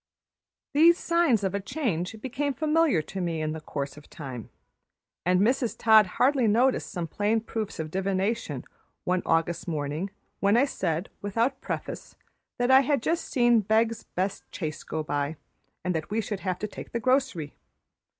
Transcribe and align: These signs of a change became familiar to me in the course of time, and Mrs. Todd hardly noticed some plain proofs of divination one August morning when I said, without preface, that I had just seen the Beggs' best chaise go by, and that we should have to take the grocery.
These 0.73 0.97
signs 0.97 1.43
of 1.43 1.53
a 1.53 1.59
change 1.59 2.19
became 2.21 2.55
familiar 2.55 3.03
to 3.03 3.21
me 3.21 3.39
in 3.39 3.51
the 3.51 3.61
course 3.61 3.97
of 3.97 4.09
time, 4.09 4.49
and 5.27 5.39
Mrs. 5.41 5.77
Todd 5.77 6.07
hardly 6.17 6.47
noticed 6.47 6.89
some 6.89 7.05
plain 7.05 7.39
proofs 7.39 7.77
of 7.79 7.91
divination 7.91 8.63
one 9.03 9.21
August 9.27 9.67
morning 9.67 10.09
when 10.39 10.57
I 10.57 10.65
said, 10.65 11.09
without 11.21 11.61
preface, 11.61 12.15
that 12.57 12.71
I 12.71 12.79
had 12.79 13.03
just 13.03 13.25
seen 13.25 13.59
the 13.59 13.65
Beggs' 13.65 14.01
best 14.15 14.43
chaise 14.49 14.81
go 14.81 15.03
by, 15.03 15.35
and 15.83 15.93
that 15.93 16.09
we 16.09 16.19
should 16.19 16.39
have 16.39 16.57
to 16.57 16.67
take 16.67 16.93
the 16.93 16.99
grocery. 16.99 17.53